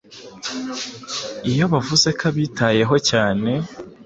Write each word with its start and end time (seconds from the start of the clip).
aho 1.47 1.55
yavuze 1.59 2.07
ko 2.17 2.23
abitayeho 2.31 2.95
cyane 3.09 3.49